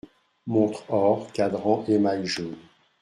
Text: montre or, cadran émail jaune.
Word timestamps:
montre 0.47 0.81
or, 0.89 1.29
cadran 1.31 1.85
émail 1.87 2.25
jaune. 2.25 2.57